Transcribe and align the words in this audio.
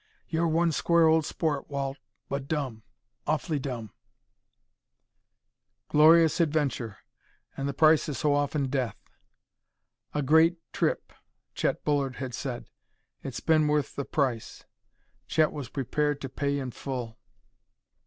You're 0.27 0.47
one 0.47 0.71
square 0.71 1.05
old 1.05 1.25
sport, 1.27 1.69
Walt, 1.69 1.99
but 2.27 2.47
dumb 2.47 2.81
awfully 3.27 3.59
dumb...." 3.59 3.93
Glorious 5.89 6.39
adventure! 6.39 6.97
and 7.55 7.69
the 7.69 7.73
price 7.75 8.09
is 8.09 8.17
so 8.17 8.33
often 8.33 8.65
death. 8.67 8.97
"A 10.15 10.23
great 10.23 10.57
trip," 10.73 11.13
Chet 11.53 11.83
Bullard 11.85 12.15
had 12.15 12.33
said; 12.33 12.65
"it's 13.21 13.41
been 13.41 13.67
worth 13.67 13.95
the 13.95 14.03
price." 14.03 14.65
Chet 15.27 15.51
was 15.51 15.69
prepared 15.69 16.19
to 16.21 16.29
pay 16.29 16.57
in 16.57 16.71
full. 16.71 17.19